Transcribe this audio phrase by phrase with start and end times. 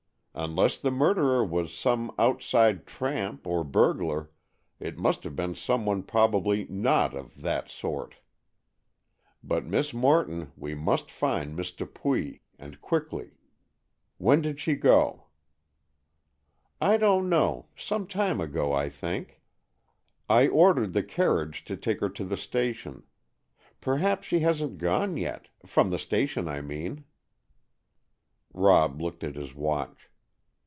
[0.33, 4.31] Unless the murderer was some outside tramp or burglar,
[4.79, 8.15] it must have been some one probably not 'of that sort.'
[9.43, 13.31] But, Miss Morton, we must find Miss Dupuy, and quickly.
[14.19, 15.25] When did she go?"
[16.79, 19.41] "I don't know; some time ago, I think.
[20.29, 23.03] I ordered the carriage to take her to the station.
[23.81, 27.03] Perhaps she hasn't gone yet—from the station, I mean."
[28.53, 30.07] Rob looked at his watch.